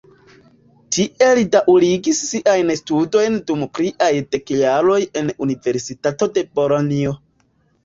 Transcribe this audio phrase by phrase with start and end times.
[0.95, 7.17] Tie li daŭrigis siajn studojn dum pliaj dek jaroj en la Universitato de Bolonjo.